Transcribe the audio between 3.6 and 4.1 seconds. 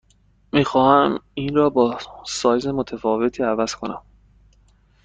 کنم.